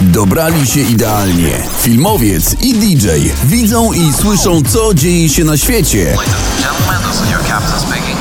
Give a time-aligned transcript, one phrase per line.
[0.00, 1.62] Dobrali się idealnie.
[1.78, 3.08] Filmowiec i DJ
[3.44, 6.16] widzą i słyszą, co dzieje się na świecie.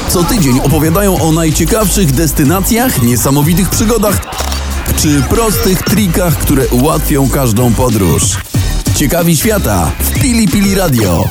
[0.10, 4.21] Co tydzień opowiadają o najciekawszych destynacjach, niesamowitych przygodach
[4.96, 8.23] czy prostych trikach, które ułatwią każdą podróż.
[8.96, 11.29] Ciekawi świata w Pili Pili Radio.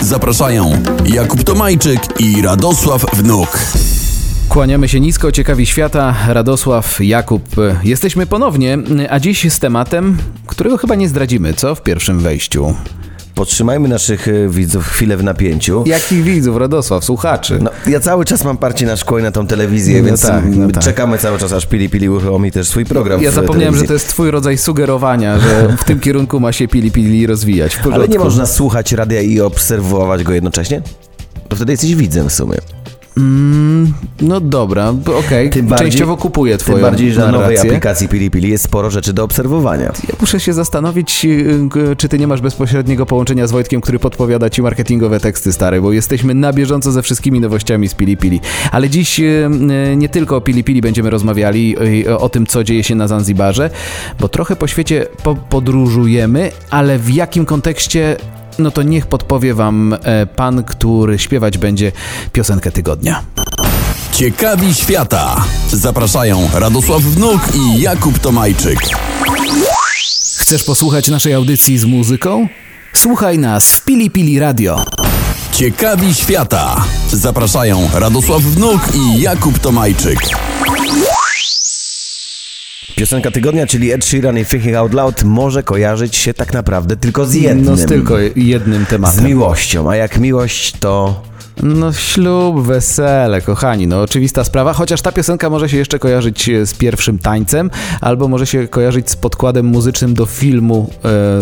[0.00, 3.58] Zapraszają Jakub Tomajczyk i Radosław Wnuk.
[4.48, 7.42] Kłaniamy się nisko, ciekawi świata, Radosław, Jakub.
[7.84, 8.78] Jesteśmy ponownie,
[9.10, 10.16] a dziś z tematem,
[10.46, 12.74] którego chyba nie zdradzimy, co w pierwszym wejściu.
[13.34, 15.82] Podtrzymajmy naszych e, widzów chwilę w napięciu.
[15.86, 17.58] Jakich widzów, Radosław, słuchaczy?
[17.62, 20.44] No, ja cały czas mam parcie na szkło i na tą telewizję, No więc tak,
[20.56, 20.82] no tak.
[20.84, 23.88] czekamy cały czas, aż Pili Pili uruchomi też swój program Ja zapomniałem, że telewizji.
[23.88, 27.78] to jest twój rodzaj sugerowania, że w tym kierunku ma się pili pili rozwijać.
[27.92, 30.82] Ale nie można słuchać radia i obserwować go jednocześnie?
[31.48, 32.54] To wtedy jesteś widzem w sumie.
[34.20, 38.50] No dobra, okej, bardziej- częściowo kupuję twoją Tym bardziej, że na nowej aplikacji Pili Pili
[38.50, 39.84] jest sporo rzeczy do obserwowania.
[39.84, 44.50] Ja muszę się zastanowić, y, czy ty nie masz bezpośredniego połączenia z Wojtkiem, który podpowiada
[44.50, 48.40] ci marketingowe teksty stare, bo jesteśmy na bieżąco ze wszystkimi nowościami z Pili Pili.
[48.72, 49.48] Ale dziś y,
[49.92, 51.76] y, nie tylko o Pili Pili będziemy rozmawiali,
[52.18, 53.70] o tym, co dzieje się na Zanzibarze,
[54.20, 58.16] bo trochę po świecie po podróżujemy, ale w jakim kontekście
[58.58, 61.92] no to niech podpowie wam e, pan, który śpiewać będzie
[62.32, 63.22] piosenkę tygodnia.
[64.12, 65.44] Ciekawi świata.
[65.72, 68.78] Zapraszają Radosław Wnuk i Jakub Tomajczyk.
[70.38, 72.48] Chcesz posłuchać naszej audycji z muzyką?
[72.92, 74.84] Słuchaj nas w Pili Pili Radio.
[75.52, 76.84] Ciekawi świata.
[77.12, 80.18] Zapraszają Radosław Wnuk i Jakub Tomajczyk.
[82.98, 87.26] Piosenka tygodnia, czyli Ed Sheeran i Thinking Out Loud może kojarzyć się tak naprawdę tylko
[87.26, 87.64] z jednym.
[87.64, 89.24] No z tylko jednym z tematem.
[89.24, 91.22] miłością, a jak miłość to...
[91.62, 96.66] No ślub, wesele, kochani, no oczywista sprawa, chociaż ta piosenka może się jeszcze kojarzyć e,
[96.66, 100.90] z pierwszym tańcem, albo może się kojarzyć z podkładem muzycznym do filmu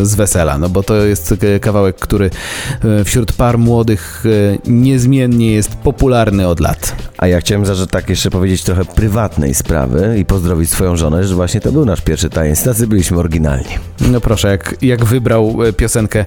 [0.01, 2.31] e, z wesela, no bo to jest kawałek, który
[3.01, 6.97] e, wśród par młodych e, niezmiennie jest popularny od lat.
[7.19, 11.35] A ja chciałem za tak jeszcze powiedzieć trochę prywatnej sprawy i pozdrowić swoją żonę, że
[11.35, 12.65] właśnie to był nasz pierwszy taniec.
[12.65, 13.79] Tacy byliśmy oryginalni.
[14.01, 16.25] No proszę, jak, jak wybrał piosenkę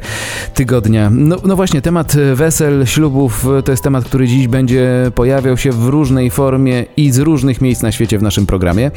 [0.53, 1.09] tygodnia.
[1.13, 5.87] No, no właśnie, temat wesel, ślubów to jest temat, który dziś będzie pojawiał się w
[5.87, 8.91] różnej formie i z różnych miejsc na świecie w naszym programie.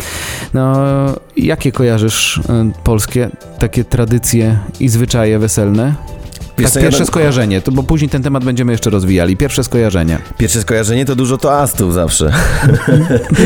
[0.54, 0.76] No,
[1.36, 5.94] jakie kojarzysz e, polskie takie tradycje i zwyczaje weselne?
[6.58, 9.36] Wiesz Tak, pierwsze skojarzenie, to, bo później ten temat będziemy jeszcze rozwijali.
[9.36, 10.18] Pierwsze skojarzenie.
[10.38, 12.32] Pierwsze skojarzenie to dużo toastów zawsze.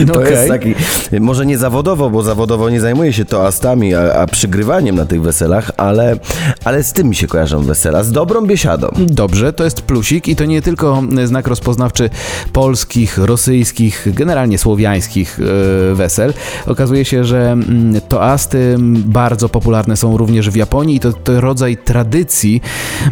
[0.07, 0.33] No to okej.
[0.33, 0.75] jest taki,
[1.21, 5.71] może nie zawodowo, bo zawodowo nie zajmuję się toastami, a, a przygrywaniem na tych weselach,
[5.77, 6.17] ale,
[6.65, 8.89] ale z tym mi się kojarzą wesela, z dobrą biesiadą.
[8.99, 12.11] Dobrze, to jest plusik i to nie tylko znak rozpoznawczy
[12.53, 16.35] polskich, rosyjskich, generalnie słowiańskich e, wesel.
[16.67, 21.77] Okazuje się, że mm, toasty bardzo popularne są również w Japonii i to, to rodzaj
[21.77, 22.63] tradycji,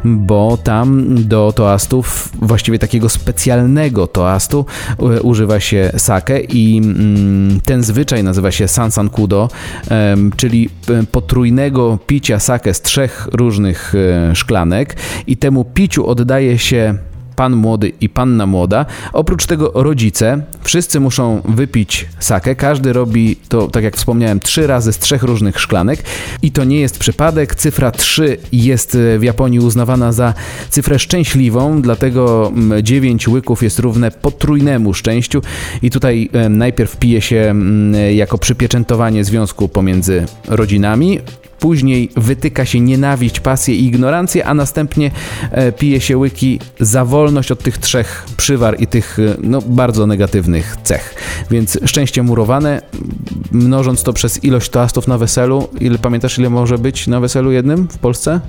[0.04, 4.66] bo tam do toastów, właściwie takiego specjalnego toastu
[5.22, 9.48] używa się sake i mm, ten zwyczaj nazywa się sansankudo,
[9.88, 14.96] em, czyli e, potrójnego picia sake z trzech różnych e, szklanek
[15.26, 16.98] i temu piciu oddaje się
[17.36, 18.86] pan młody i panna młoda.
[19.12, 22.54] Oprócz tego rodzice, wszyscy muszą wypić sakę.
[22.54, 26.02] Każdy robi to, tak jak wspomniałem, trzy razy z trzech różnych szklanek
[26.42, 27.54] i to nie jest przypadek.
[27.54, 30.34] Cyfra 3 jest e, w Japonii uznawana za
[30.70, 32.52] cyfrę szczęśliwą, dlatego
[32.82, 35.42] 9 łyków jest równe potrójnemu szczęściu
[35.82, 41.20] i tutaj e, najpierw pije się mm, jako przypieczętowanie związku pomiędzy rodzinami,
[41.64, 45.10] Później wytyka się nienawiść, pasję i ignorancję, a następnie
[45.50, 50.06] e, pije się łyki za wolność od tych trzech przywar i tych e, no, bardzo
[50.06, 51.14] negatywnych cech.
[51.50, 52.82] Więc szczęście murowane,
[53.52, 57.88] mnożąc to przez ilość toastów na weselu, ile pamiętasz ile może być na weselu jednym
[57.88, 58.40] w Polsce?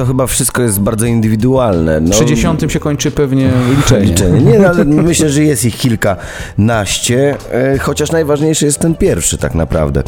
[0.00, 2.00] To chyba wszystko jest bardzo indywidualne.
[2.00, 4.06] No, Przy dziesiątym się kończy pewnie liczenie.
[4.06, 4.40] liczenie.
[4.40, 9.54] Nie, no, ale myślę, że jest ich kilkanaście, e, chociaż najważniejszy jest ten pierwszy tak
[9.54, 10.02] naprawdę.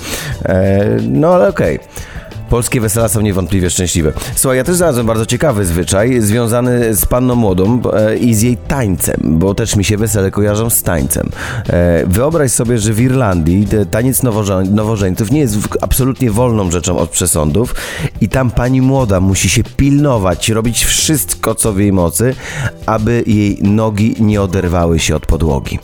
[0.45, 1.79] E, no ale okej.
[2.53, 4.13] Polskie wesela są niewątpliwie szczęśliwe.
[4.37, 8.57] Słuchaj, ja też znalazłem bardzo ciekawy zwyczaj związany z panną młodą e, i z jej
[8.57, 11.31] tańcem, bo też mi się wesele kojarzą z tańcem.
[11.69, 14.23] E, wyobraź sobie, że w Irlandii taniec
[14.71, 17.75] nowożeńców nie jest absolutnie wolną rzeczą od przesądów
[18.21, 22.35] i tam pani młoda musi się pilnować, robić wszystko, co w jej mocy,
[22.87, 25.79] aby jej nogi nie oderwały się od podłogi.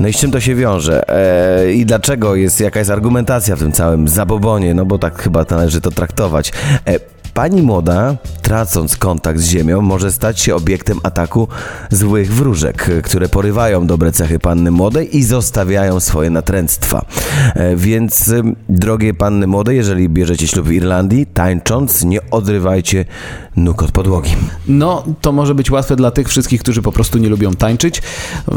[0.00, 1.08] No i z czym to się wiąże?
[1.08, 4.74] E, I dlaczego jest jaka jest argumentacja w tym całym zabobonie?
[4.74, 6.52] No bo tak chyba należy to traktować.
[6.86, 7.00] E,
[7.38, 11.48] pani młoda, tracąc kontakt z ziemią, może stać się obiektem ataku
[11.90, 17.04] złych wróżek, które porywają dobre cechy panny młodej i zostawiają swoje natręctwa.
[17.54, 18.34] E, Więc,
[18.68, 23.04] drogie panny młode, jeżeli bierzecie ślub w Irlandii, tańcząc, nie odrywajcie
[23.56, 24.30] nóg od podłogi.
[24.68, 28.02] No, to może być łatwe dla tych wszystkich, którzy po prostu nie lubią tańczyć.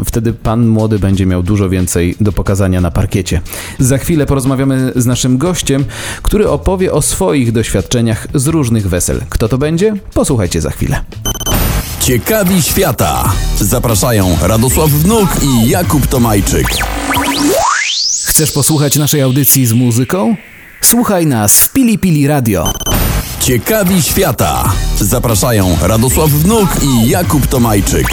[0.04, 3.40] Wtedy pan młody będzie miał dużo więcej do pokazania na parkiecie.
[3.78, 5.84] Za chwilę porozmawiamy z naszym gościem,
[6.22, 9.20] który opowie o swoich doświadczeniach z różnych wesel.
[9.28, 9.94] Kto to będzie?
[10.14, 11.04] Posłuchajcie za chwilę.
[12.00, 13.32] Ciekawi świata.
[13.60, 16.66] Zapraszają Radosław Wnuk i Jakub Tomajczyk.
[18.24, 20.36] Chcesz posłuchać naszej audycji z muzyką?
[20.80, 22.72] Słuchaj nas w Pili Pili Radio.
[23.40, 24.72] Ciekawi świata.
[25.00, 28.06] Zapraszają Radosław Wnuk i Jakub Tomajczyk.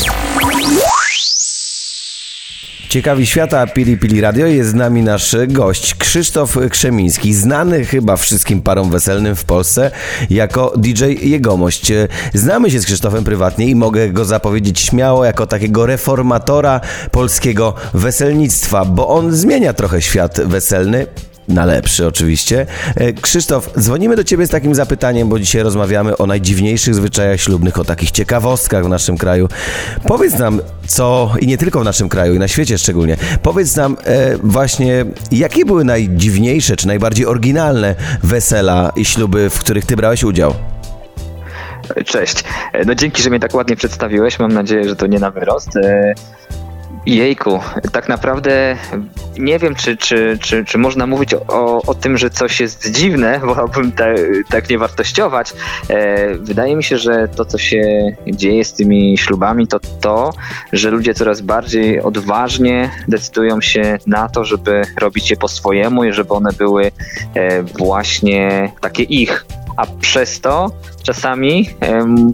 [2.89, 8.61] Ciekawi świata Pili Pili Radio jest z nami nasz gość Krzysztof Krzemiński, znany chyba wszystkim
[8.61, 9.91] parom weselnym w Polsce
[10.29, 11.91] jako DJ Jegomość.
[12.33, 16.81] Znamy się z Krzysztofem prywatnie i mogę go zapowiedzieć śmiało jako takiego reformatora
[17.11, 21.07] polskiego weselnictwa, bo on zmienia trochę świat weselny.
[21.49, 22.65] Na lepszy oczywiście.
[22.95, 27.79] E, Krzysztof, dzwonimy do Ciebie z takim zapytaniem, bo dzisiaj rozmawiamy o najdziwniejszych zwyczajach ślubnych,
[27.79, 29.47] o takich ciekawostkach w naszym kraju.
[30.07, 33.97] Powiedz nam, co, i nie tylko w naszym kraju, i na świecie szczególnie, powiedz nam
[34.05, 40.23] e, właśnie, jakie były najdziwniejsze, czy najbardziej oryginalne wesela i śluby, w których Ty brałeś
[40.23, 40.53] udział?
[42.05, 42.43] Cześć.
[42.73, 44.39] E, No dzięki, że mnie tak ładnie przedstawiłeś.
[44.39, 45.69] Mam nadzieję, że to nie na wyrost.
[47.05, 47.59] Jejku,
[47.91, 48.77] tak naprawdę
[49.39, 53.39] nie wiem, czy, czy, czy, czy można mówić o, o tym, że coś jest dziwne,
[53.39, 54.05] wolałbym ta,
[54.49, 55.53] tak nie wartościować.
[55.89, 60.33] E, wydaje mi się, że to, co się dzieje z tymi ślubami, to to,
[60.73, 66.13] że ludzie coraz bardziej odważnie decydują się na to, żeby robić je po swojemu i
[66.13, 66.91] żeby one były
[67.35, 69.45] e, właśnie takie ich.
[69.77, 70.71] A przez to
[71.03, 71.69] czasami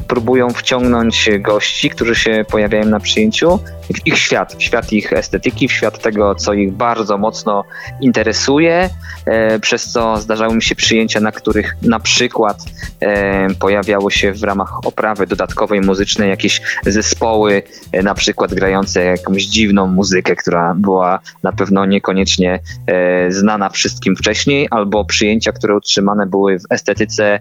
[0.08, 3.60] próbują wciągnąć gości, którzy się pojawiają na przyjęciu,
[3.94, 7.64] w ich świat, w świat ich estetyki, w świat tego, co ich bardzo mocno
[8.02, 8.90] interesuje,
[9.26, 12.58] e, przez co zdarzały mi się przyjęcia, na których na przykład
[13.00, 19.44] e, pojawiało się w ramach oprawy dodatkowej muzycznej jakieś zespoły, e, na przykład grające jakąś
[19.44, 22.60] dziwną muzykę, która była na pewno niekoniecznie
[23.30, 27.40] znana wszystkim wcześniej, albo przyjęcia, które utrzymane były w estetyce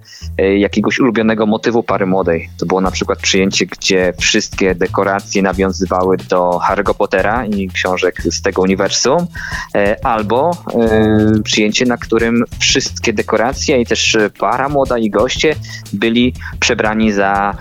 [0.56, 2.50] jakiegoś ulubionego motywu pary młodej.
[2.58, 8.42] To było na przykład przyjęcie, gdzie wszystkie dekoracje nawiązywały do Harry'ego Pottera i książek z
[8.42, 9.26] tego uniwersum,
[9.74, 15.54] e, albo e, przyjęcie, na którym wszystkie dekoracje i też para młoda i goście
[15.92, 17.56] byli przebrani za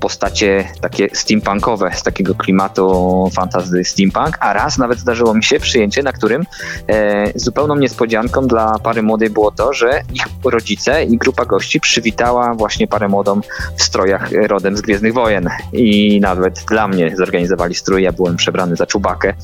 [0.00, 6.02] postacie takie steampunkowe, z takiego klimatu fantazy steampunk, a raz nawet zdarzyło mi się przyjęcie,
[6.02, 6.44] na którym
[6.88, 12.54] e, zupełną niespodzianką dla pary młodej było to, że ich rodzice i grupa gości przywitała
[12.54, 13.40] właśnie parę młodą
[13.76, 15.50] w strojach rodem z Gwiezdnych Wojen.
[15.72, 19.34] I nawet dla mnie zorganizowali strój, ja byłem przebrany za czubakę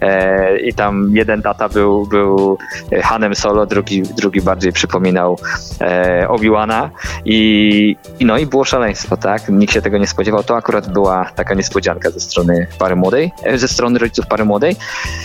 [0.00, 2.58] e, i tam jeden tata był, był
[3.02, 5.38] Hanem Solo, drugi, drugi bardziej przypominał
[5.80, 6.90] e, Obi-Wana.
[7.24, 9.35] I no i było szaleństwo, tak?
[9.48, 10.42] Nikt się tego nie spodziewał.
[10.44, 14.76] To akurat była taka niespodzianka ze strony pary młodej, e, ze strony rodziców pary młodej.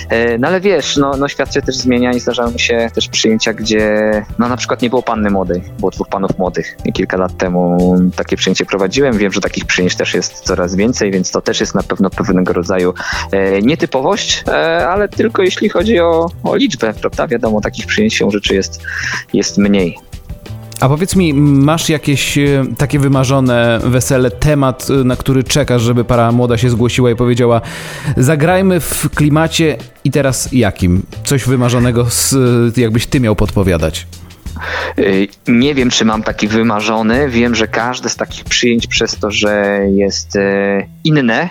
[0.09, 3.53] E, No ale wiesz, no, no świat się też zmienia i zdarzały się też przyjęcia,
[3.53, 6.77] gdzie no na przykład nie było panny młodej, było dwóch panów młodych.
[6.85, 9.17] I kilka lat temu takie przyjęcie prowadziłem.
[9.17, 12.53] Wiem, że takich przyjęć też jest coraz więcej, więc to też jest na pewno pewnego
[12.53, 12.93] rodzaju
[13.31, 14.43] e, nietypowość,
[14.89, 17.27] ale tylko jeśli chodzi o, o liczbę, prawda?
[17.27, 18.81] Wiadomo, takich przyjęć się rzeczy jest,
[19.33, 19.97] jest mniej.
[20.81, 26.03] A powiedz mi, masz jakieś e, takie wymarzone wesele, temat, e, na który czekasz, żeby
[26.03, 27.61] para młoda się zgłosiła i powiedziała
[28.17, 31.03] zagrajmy w klimacie i teraz jakim?
[31.23, 32.33] Coś wymarzonego, z,
[32.77, 34.07] e, jakbyś ty miał podpowiadać.
[35.47, 37.29] Nie wiem, czy mam taki wymarzony.
[37.29, 40.37] Wiem, że każde z takich przyjęć przez to, że jest
[41.03, 41.49] inne,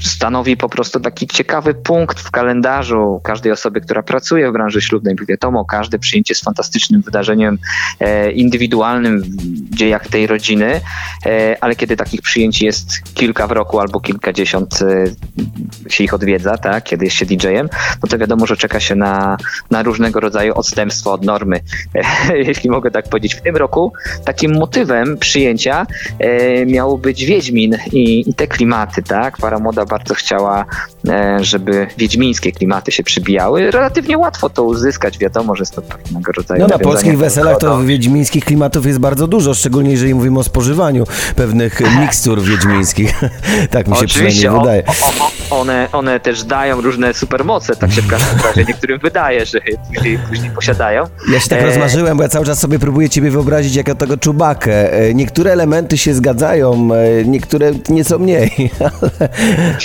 [0.00, 5.16] stanowi po prostu taki ciekawy punkt w kalendarzu każdej osoby, która pracuje w branży ślubnej.
[5.28, 7.58] Wiadomo, każde przyjęcie jest fantastycznym wydarzeniem
[8.00, 10.80] e, indywidualnym w dziejach tej rodziny,
[11.26, 16.58] e, ale kiedy takich przyjęć jest kilka w roku albo kilkadziesiąt e, się ich odwiedza,
[16.58, 17.68] tak, kiedy jest się DJ-em,
[18.02, 19.36] no to wiadomo, że czeka się na,
[19.70, 21.60] na różnego rodzaju odstępstwo od normy.
[22.46, 23.92] Jeśli mogę tak powiedzieć, w tym roku
[24.24, 25.86] takim motywem przyjęcia
[26.18, 29.19] e, miał być Wiedźmin i, i te klimaty, tak?
[29.20, 29.36] Tak?
[29.36, 30.64] Para młoda bardzo chciała,
[31.08, 33.70] e, żeby wiedźmińskie klimaty się przybijały.
[33.70, 37.82] Relatywnie łatwo to uzyskać, wiadomo, że jest to pewnego rodzaju No na polskich weselach to
[37.82, 41.04] wiedźmińskich klimatów jest bardzo dużo, szczególnie jeżeli mówimy o spożywaniu
[41.36, 43.20] pewnych mikstur wiedźmińskich.
[43.70, 44.82] tak mi się przynajmniej Oczywiście, o, wydaje.
[44.86, 49.46] o, o, one, one też dają różne supermoce, tak się w każdym razie niektórym wydaje,
[49.46, 49.60] że
[49.94, 51.04] później, później posiadają.
[51.32, 54.16] Ja się tak E, rozmarzyłem, bo ja cały czas sobie próbuję ciebie wyobrazić jako tego
[54.16, 54.92] czubakę.
[54.92, 59.09] E, Niektóre elementy się zgadzają, e, niektóre nieco mniej, ale,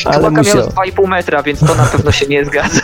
[0.06, 2.82] ale, Chłopaka musiał, miał z 2,5 metra, więc to na pewno się nie zgadza.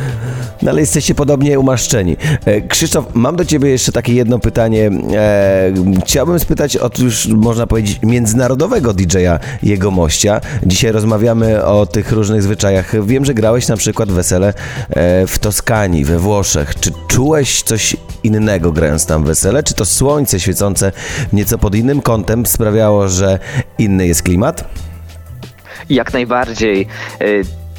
[0.62, 2.16] no, ale jesteście podobnie umaszczeni.
[2.44, 4.90] E, Krzysztof, mam do ciebie jeszcze takie jedno pytanie.
[5.14, 5.72] E,
[6.04, 10.40] Chciałbym spytać o już można powiedzieć międzynarodowego DJ-a jego mościa.
[10.66, 13.06] Dzisiaj rozmawiamy o tych różnych zwyczajach.
[13.06, 14.54] Wiem, że grałeś na przykład wesele
[14.90, 16.74] e, w Toskanii, we Włoszech.
[16.80, 19.62] Czy czułeś coś innego grając tam wesele?
[19.62, 20.92] Czy to słońce świecące
[21.32, 23.38] nieco pod innym kątem sprawiało, że
[23.78, 24.64] inny jest klimat?
[25.88, 26.86] Jak najbardziej.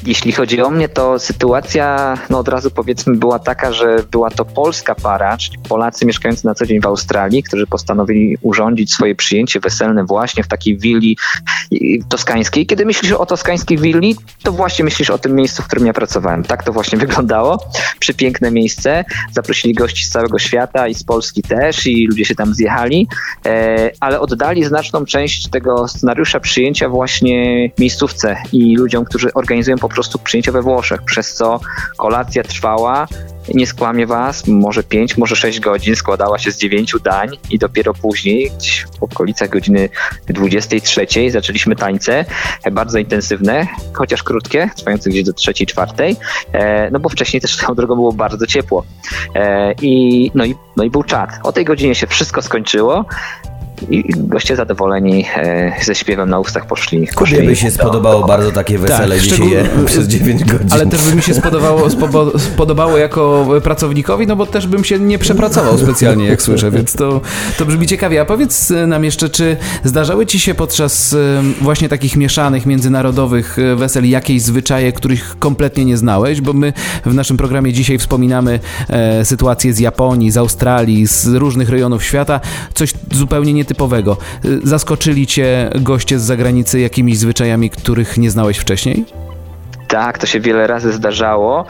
[0.06, 4.44] Jeśli chodzi o mnie, to sytuacja, no od razu powiedzmy, była taka, że była to
[4.44, 9.60] polska para, czyli Polacy mieszkający na co dzień w Australii, którzy postanowili urządzić swoje przyjęcie
[9.60, 11.16] weselne właśnie w takiej willi
[11.72, 12.66] y, toskańskiej.
[12.66, 16.42] Kiedy myślisz o toskańskiej willi, to właśnie myślisz o tym miejscu, w którym ja pracowałem.
[16.42, 17.58] Tak to właśnie wyglądało.
[17.98, 19.04] Przepiękne miejsce.
[19.32, 23.08] Zaprosili gości z całego świata i z Polski też i ludzie się tam zjechali,
[23.46, 29.91] e, ale oddali znaczną część tego scenariusza przyjęcia właśnie miejscówce i ludziom, którzy organizują po
[29.92, 31.60] prostu przyjęcia we Włoszech, przez co
[31.98, 33.06] kolacja trwała,
[33.54, 37.94] nie skłamię was, może 5, może 6 godzin, składała się z 9 dań i dopiero
[37.94, 39.88] później, gdzieś w okolicach godziny
[40.26, 42.24] 23 zaczęliśmy tańce,
[42.64, 46.16] e, bardzo intensywne, chociaż krótkie, trwające gdzieś do 3-4,
[46.52, 48.84] e, no bo wcześniej też tą drogą było bardzo ciepło.
[49.34, 51.30] E, I, no, i, no i był czat.
[51.42, 53.04] O tej godzinie się wszystko skończyło
[53.90, 57.08] i goście zadowoleni e, ze śpiewem na ustach poszli.
[57.08, 60.68] Kubie by się do- spodobało bardzo takie wesele Tak, dzisiaj szczegól- przez 9 godzin.
[60.70, 64.98] Ale też by mi się spodobało, spobo- spodobało jako pracownikowi, no bo też bym się
[64.98, 67.20] nie przepracował specjalnie, jak słyszę, więc to,
[67.58, 68.20] to brzmi ciekawie.
[68.20, 71.16] A powiedz e, nam jeszcze, czy zdarzały ci się podczas
[71.60, 76.40] właśnie takich mieszanych, międzynarodowych wesel jakieś zwyczaje, których kompletnie nie znałeś?
[76.40, 76.72] Bo my
[77.06, 82.40] w naszym programie dzisiaj wspominamy e, sytuacje z Japonii, z Australii, z różnych rejonów świata,
[82.74, 84.16] coś zupełnie nietypowego.
[84.44, 89.04] E, Zaskoczyli cię goście z zagranicy jakimiś zwyczajami, których nie znałeś wcześniej?
[89.88, 91.64] Tak, to się wiele razy zdarzało.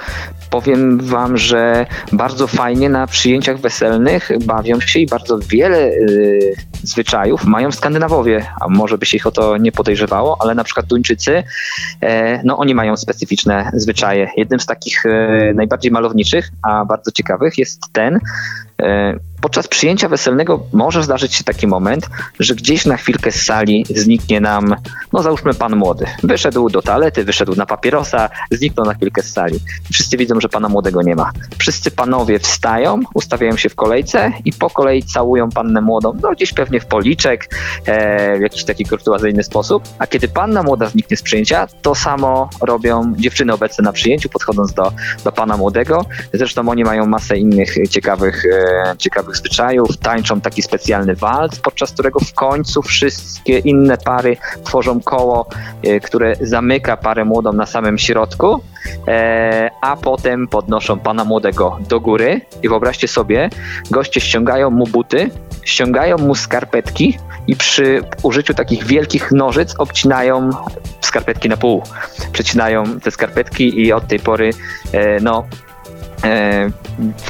[0.51, 7.45] Powiem wam, że bardzo fajnie na przyjęciach weselnych bawią się i bardzo wiele y, zwyczajów
[7.45, 11.43] mają Skandynawowie, a może by się ich o to nie podejrzewało, ale na przykład Duńczycy,
[12.01, 14.31] e, no oni mają specyficzne zwyczaje.
[14.37, 18.21] Jednym z takich e, najbardziej malowniczych, a bardzo ciekawych jest ten,
[19.43, 22.09] podczas przyjęcia weselnego może zdarzyć się taki moment,
[22.41, 24.76] że gdzieś na chwilkę z sali zniknie nam,
[25.12, 26.07] no załóżmy pan młody.
[26.23, 29.59] Wyszedł do toalety, wyszedł na papierosa, zniknął na chwilkę z sali.
[29.93, 31.31] Wszyscy widzą, że pana młodego nie ma.
[31.59, 36.52] Wszyscy panowie wstają, ustawiają się w kolejce i po kolei całują pannę młodą, no gdzieś
[36.52, 37.55] pewnie w policzek,
[37.87, 39.83] e, w jakiś taki kurtuazyjny sposób.
[39.99, 44.73] A kiedy panna młoda zniknie z przyjęcia, to samo robią dziewczyny obecne na przyjęciu, podchodząc
[44.73, 44.93] do,
[45.25, 46.05] do pana młodego.
[46.33, 48.62] Zresztą oni mają masę innych ciekawych, e,
[48.99, 49.97] ciekawych zwyczajów.
[49.97, 55.47] Tańczą taki specjalny walc, podczas którego w końcu wszystkie inne pary tworzą koło,
[55.83, 58.61] e, które zamyka parę młodą na samym środku,
[59.09, 63.50] e, a potem podnoszą pana młodego do góry i wyobraźcie sobie,
[63.90, 65.31] goście ściągają mu buty,
[65.64, 70.50] ściągają mu skarpetki i przy użyciu takich wielkich nożyc obcinają
[71.00, 71.83] skarpetki na pół.
[72.33, 74.50] Przecinają te skarpetki i od tej pory
[74.92, 75.45] e, no
[76.25, 76.71] E,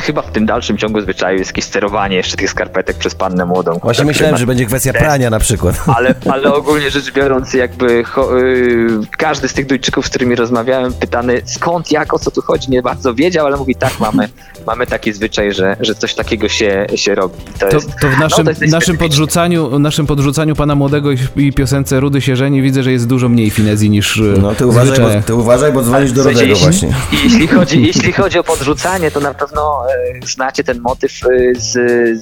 [0.03, 3.79] chyba w tym dalszym ciągu zwyczaju jest jakieś sterowanie jeszcze tych skarpetek przez pannę młodą.
[3.83, 5.83] Właśnie myślałem, że będzie kwestia prania na przykład.
[5.97, 10.93] Ale, ale ogólnie rzecz biorąc, jakby cho, y, każdy z tych Duńczyków, z którymi rozmawiałem,
[10.93, 14.29] pytany skąd, jak, o co tu chodzi, nie bardzo wiedział, ale mówi tak, mamy,
[14.67, 17.35] mamy taki zwyczaj, że, że coś takiego się, się robi.
[17.59, 21.19] To, To, jest, to w naszym, no, to naszym, podrzucaniu, naszym podrzucaniu pana młodego i,
[21.37, 24.87] i piosence Rudy się żeni widzę, że jest dużo mniej finezji niż No ty uważaj,
[24.97, 25.17] zwyczaje.
[25.21, 26.95] bo, ty uważaj, bo dzwonisz do W sensie, Rodego jeśli- właśnie.
[27.25, 31.73] Jeśli chodzi, jeśli chodzi o podrzucanie, to na pewno e, znacie ten motyw e, z,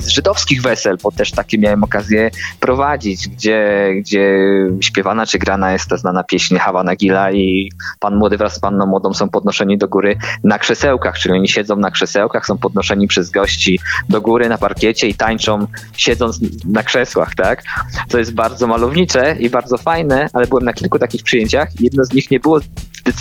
[0.02, 4.38] z żydowskich wesel, bo też takie miałem okazję prowadzić, gdzie, gdzie
[4.80, 8.86] śpiewana czy grana jest ta znana pieśń Hawa Nagila i pan młody wraz z panną
[8.86, 13.30] młodą są podnoszeni do góry na krzesełkach, czyli oni siedzą na krzesełkach, są podnoszeni przez
[13.30, 17.62] gości do góry na parkiecie i tańczą siedząc na krzesłach, tak?
[18.08, 21.68] To jest bardzo malownicze i bardzo fajne, ale byłem na kilku takich przyjęciach.
[21.80, 22.60] Jedno z nich nie było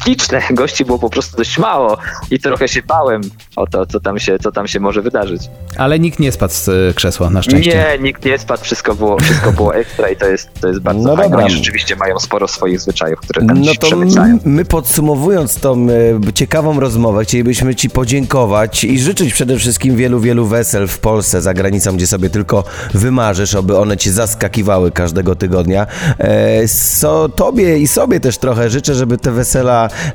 [0.07, 1.97] liczne, gości było po prostu dość mało
[2.31, 3.21] i trochę się bałem
[3.55, 5.41] o to, co tam się, co tam się może wydarzyć.
[5.77, 7.71] Ale nikt nie spadł z e, krzesła, na szczęście.
[7.97, 11.03] Nie, nikt nie spadł, wszystko było, wszystko było ekstra i to jest, to jest bardzo
[11.03, 11.29] No fajne.
[11.29, 11.45] dobra.
[11.45, 14.25] Oni rzeczywiście mają sporo swoich zwyczajów, które tam No się to przemycają.
[14.33, 15.87] m- my podsumowując tą
[16.29, 21.41] e, ciekawą rozmowę, chcielibyśmy Ci podziękować i życzyć przede wszystkim wielu, wielu wesel w Polsce,
[21.41, 25.87] za granicą, gdzie sobie tylko wymarzysz, aby one Cię zaskakiwały każdego tygodnia.
[26.19, 29.68] E, so, tobie i sobie też trochę życzę, żeby te wesela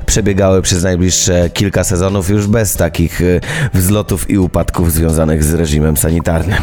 [0.05, 3.25] przebiegały przez najbliższe kilka sezonów już bez takich e,
[3.73, 6.57] wzlotów i upadków związanych z reżimem sanitarnym.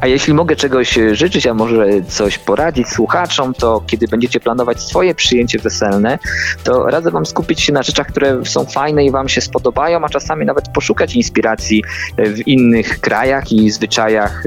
[0.00, 4.80] A jeśli mogę czegoś e, życzyć, a może coś poradzić słuchaczom, to kiedy będziecie planować
[4.80, 6.18] swoje przyjęcie weselne,
[6.64, 10.08] to radzę Wam skupić się na rzeczach, które są fajne i Wam się spodobają, a
[10.08, 11.84] czasami nawet poszukać inspiracji
[12.16, 14.44] e, w innych krajach i zwyczajach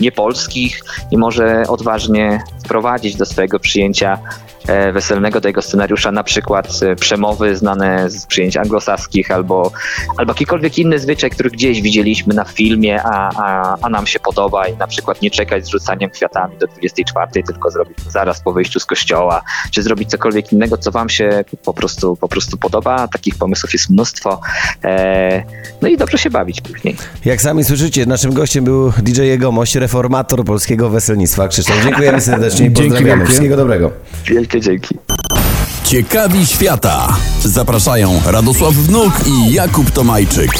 [0.00, 4.18] niepolskich i może odważnie wprowadzić do swojego przyjęcia
[4.92, 9.72] weselnego tego scenariusza na przykład e, przemowy znane z przyjęć anglosaskich albo,
[10.16, 14.68] albo jakikolwiek inny zwyczaj, który gdzieś widzieliśmy na filmie, a, a, a nam się podoba
[14.68, 18.52] i na przykład nie czekać z rzucaniem kwiatami do 24, tylko zrobić to zaraz po
[18.52, 23.08] wyjściu z kościoła, czy zrobić cokolwiek innego, co wam się po prostu, po prostu podoba.
[23.08, 24.40] Takich pomysłów jest mnóstwo.
[24.84, 25.44] E,
[25.82, 26.96] no i dobrze się bawić później.
[27.24, 31.48] Jak sami słyszycie, naszym gościem był DJ Jegomość, reformator polskiego weselnictwa.
[31.48, 33.16] Krzysztof, dziękujemy serdecznie i Dzięki pozdrawiamy.
[33.16, 33.26] wielkie.
[33.26, 33.90] Wszystkiego dobrego.
[34.54, 34.94] Wielkie dzięki.
[35.84, 37.16] Ciekawi świata.
[37.44, 40.50] Zapraszają Radosław Wnuk i Jakub Tomajczyk.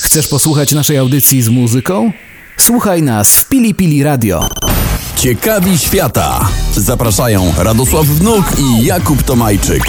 [0.00, 2.12] Chcesz posłuchać naszej audycji z muzyką?
[2.56, 4.48] Słuchaj nas w Pili Pili Radio.
[5.16, 6.48] Ciekawi świata.
[6.76, 9.82] Zapraszają Radosław Wnuk i Jakub Tomajczyk.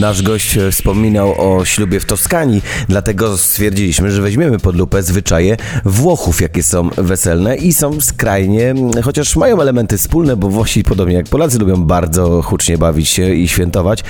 [0.00, 5.56] Nasz gość e, wspominał o ślubie w Toskanii, dlatego stwierdziliśmy, że weźmiemy pod lupę zwyczaje
[5.84, 8.74] Włochów, jakie są weselne i są skrajnie,
[9.04, 13.48] chociaż mają elementy wspólne, bo Włosi, podobnie jak Polacy, lubią bardzo hucznie bawić się i
[13.48, 14.04] świętować,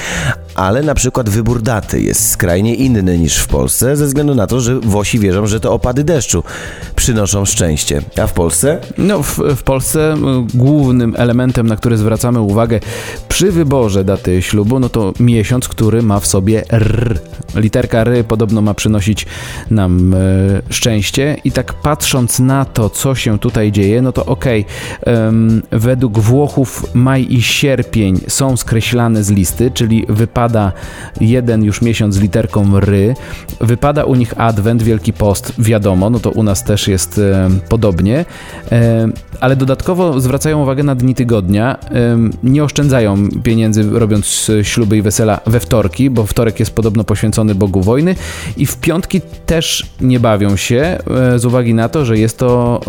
[0.54, 4.61] ale na przykład wybór daty jest skrajnie inny niż w Polsce, ze względu na to,
[4.61, 6.42] że Włosi wierzą, że to opady deszczu
[6.97, 8.02] przynoszą szczęście.
[8.23, 8.80] A w Polsce?
[8.99, 10.16] No, w, w Polsce
[10.54, 12.80] głównym elementem, na który zwracamy uwagę
[13.28, 17.18] przy wyborze daty ślubu, no to miesiąc, który ma w sobie R.
[17.54, 19.26] Literka R podobno ma przynosić
[19.70, 20.18] nam e,
[20.70, 21.37] szczęście.
[21.44, 24.64] I tak patrząc na to, co się tutaj dzieje, no to okej,
[25.02, 30.73] em, według Włochów maj i sierpień są skreślane z listy, czyli wypada
[31.20, 32.92] jeden już miesiąc z literką R,
[33.61, 38.25] wypada u nich Adwent, Wielki Post, wiadomo, no to u nas też jest e, podobnie,
[38.73, 39.08] e,
[39.40, 41.78] ale dodatkowo zwracają uwagę na dni tygodnia,
[42.42, 47.83] nie oszczędzają pieniędzy robiąc śluby i wesela we wtorki, bo wtorek jest podobno poświęcony Bogu
[47.83, 48.15] wojny
[48.57, 50.99] i w piątki też nie bawią się
[51.35, 52.81] e, z uwagi na to, że jest to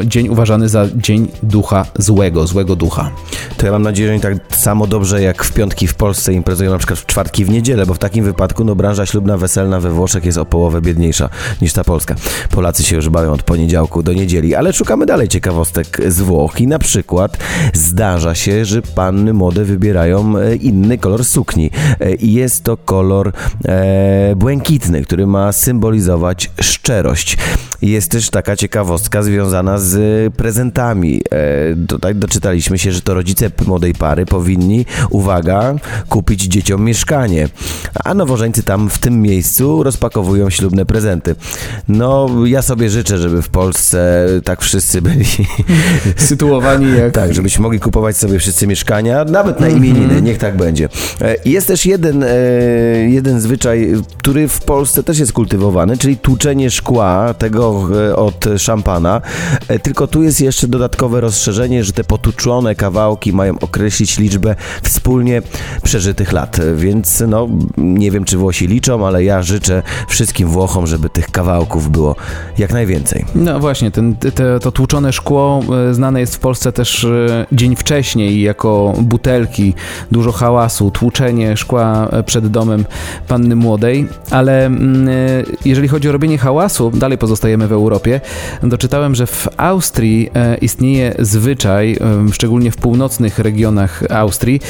[0.00, 3.10] e, dzień uważany za dzień ducha złego, złego ducha.
[3.56, 6.70] To ja mam nadzieję, że nie tak samo dobrze jak w piątki w Polsce imprezują
[6.70, 9.90] na przykład w czwartki w niedzielę, bo w takim wypadku no, branża ślubna, weselna we
[9.90, 11.28] Włoszech jest o połowę biedniejsza
[11.62, 12.14] niż ta polska.
[12.50, 16.66] Polacy się już bawią od poniedziałku do niedzieli, ale szukamy dalej ciekawostek z Włoch i
[16.66, 17.38] na przykład
[17.72, 21.70] zdarza się, że panny młode wybierają e, inny kolor sukni
[22.20, 23.32] i jest to kolor
[23.64, 27.36] e, błękitny, który ma symbolizować szczerość.
[27.82, 31.20] Jest też taka ciekawostka związana z prezentami.
[31.30, 35.74] E, tutaj doczytaliśmy się, że to rodzice młodej pary powinni, uwaga,
[36.08, 37.48] kupić dzieciom mieszkanie,
[38.04, 41.34] a nowożeńcy tam w tym miejscu rozpakowują ślubne prezenty.
[41.88, 45.26] No, ja sobie życzę, żeby w Polsce tak wszyscy byli.
[46.16, 47.12] Sytuowani jak...
[47.12, 50.88] Tak, żebyśmy mogli kupować sobie wszyscy mieszkania, nawet na imieniny, niech tak będzie.
[51.20, 56.70] E, Jest też jeden, e, jeden zwyczaj, który w Polsce też jest kultywowany, czyli tłuczenie
[56.70, 59.20] szkła, tego e, od szampana.
[59.68, 65.42] E, Tylko tu jest jeszcze dodatkowe rozszerzenie, że te potłuczone kawałki mają określić liczbę wspólnie
[65.82, 66.60] przeżytych lat.
[66.76, 71.90] Więc no, nie wiem czy Włosi liczą, ale ja życzę wszystkim Włochom, żeby tych kawałków
[71.90, 72.16] było
[72.58, 73.24] jak najwięcej.
[73.34, 75.60] No właśnie, ten, te, to tłuczone szkło
[75.92, 77.06] znane jest w Polsce też
[77.52, 79.74] dzień wcześniej jako butelki,
[80.10, 82.84] dużo hałasu, tłuczenie szkła e, przed domem
[83.28, 85.12] panny młodej, ale mm, e,
[85.64, 88.20] jeżeli chodzi o robienie hałasu, dalej pozostajemy w Europie,
[88.62, 91.98] doczytałem, że w Austrii e, istnieje zwyczaj,
[92.32, 94.60] szczególnie w północnych regionach Austrii,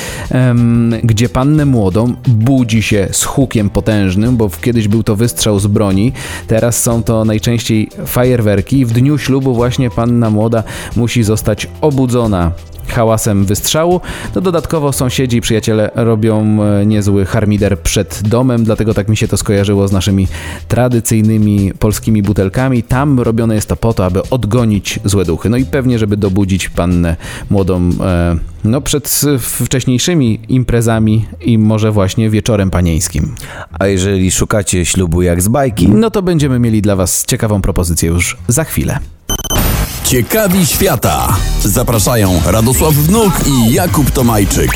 [1.03, 6.13] gdzie pannę młodą budzi się z hukiem potężnym, bo kiedyś był to wystrzał z broni,
[6.47, 8.85] teraz są to najczęściej fajerwerki.
[8.85, 10.63] W dniu ślubu właśnie panna młoda
[10.97, 12.53] musi zostać obudzona
[12.93, 14.01] hałasem wystrzału.
[14.35, 19.29] No dodatkowo sąsiedzi i przyjaciele robią e, niezły harmider przed domem, dlatego tak mi się
[19.29, 20.29] to skojarzyło z naszymi
[20.69, 22.83] tradycyjnymi polskimi butelkami.
[22.83, 25.51] Tam robione jest to po to, aby odgonić złe duchy.
[25.51, 27.17] No i pewnie, żeby dobudzić pannę
[27.51, 33.35] młodą e, no przed wcześniejszymi imprezami i może właśnie wieczorem panieńskim.
[33.79, 38.09] A jeżeli szukacie ślubu jak z bajki, No to będziemy mieli dla Was ciekawą propozycję
[38.09, 38.99] już za chwilę.
[40.09, 41.37] Ciekawi świata.
[41.65, 44.71] Zapraszają Radosław Wnuk i Jakub Tomajczyk.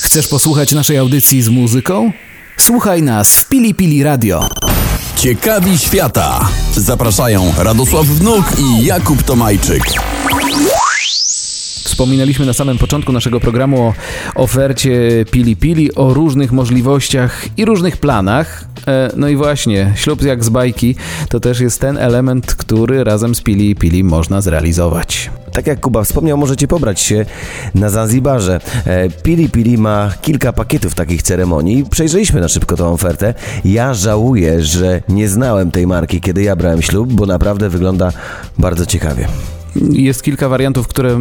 [0.00, 2.12] Chcesz posłuchać naszej audycji z muzyką?
[2.56, 4.48] Słuchaj nas w Pili Pili Radio.
[5.16, 6.48] Ciekawi świata.
[6.76, 9.82] Zapraszają Radosław Wnuk i Jakub Tomajczyk.
[11.88, 13.94] Wspominaliśmy na samym początku naszego programu o
[14.34, 18.64] ofercie Pili Pili, o różnych możliwościach i różnych planach.
[18.86, 20.94] E, No i właśnie, ślub jak z bajki
[21.28, 25.30] to też jest ten element, który razem z Pili Pili można zrealizować.
[25.52, 27.26] tak jak Kuba wspomniał, możecie pobrać się
[27.74, 28.60] na Zanzibarze.
[28.86, 31.84] E, Pili Pili ma kilka pakietów takich ceremonii.
[31.90, 33.34] Przejrzeliśmy na szybko tą ofertę.
[33.64, 38.12] Ja żałuję, że nie znałem tej marki, kiedy ja brałem ślub, bo naprawdę wygląda
[38.58, 39.28] bardzo ciekawie.
[39.90, 41.18] Jest kilka wariantów, które e,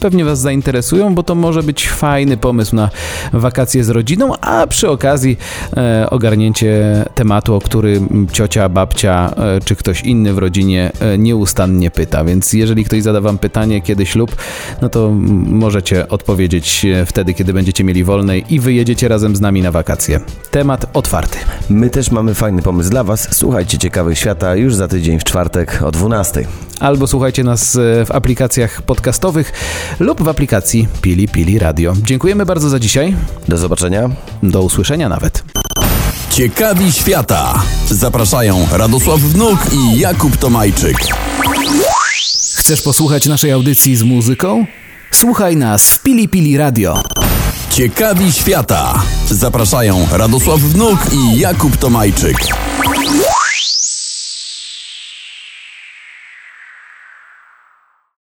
[0.00, 2.90] pewnie Was zainteresują, bo to może być fajny pomysł na
[3.32, 5.36] wakacje z rodziną, a przy okazji
[5.76, 8.00] e, ogarnięcie tematu, o który
[8.32, 12.24] ciocia, babcia e, czy ktoś inny w rodzinie nieustannie pyta.
[12.24, 14.36] Więc jeżeli ktoś zada Wam pytanie, kiedy ślub,
[14.82, 15.10] no to
[15.46, 20.20] możecie odpowiedzieć wtedy, kiedy będziecie mieli wolnej i wyjedziecie razem z nami na wakacje.
[20.50, 21.38] Temat otwarty.
[21.70, 23.28] My też mamy fajny pomysł dla Was.
[23.30, 26.46] Słuchajcie Ciekawych Świata już za tydzień w czwartek o 12.
[26.80, 29.52] Albo słuchajcie nas e, w aplikacjach podcastowych
[30.00, 31.94] lub w aplikacji Pili Pili Radio.
[32.02, 33.16] Dziękujemy bardzo za dzisiaj.
[33.48, 34.10] Do zobaczenia.
[34.42, 35.44] Do usłyszenia nawet.
[36.30, 37.62] Ciekawi świata.
[37.90, 40.96] Zapraszają Radosław Wnuk i Jakub Tomajczyk.
[42.56, 44.66] Chcesz posłuchać naszej audycji z muzyką?
[45.10, 47.02] Słuchaj nas w Pili Pili Radio.
[47.76, 49.02] Ciekawi świata.
[49.30, 52.36] Zapraszają Radosław Wnuk i Jakub Tomajczyk.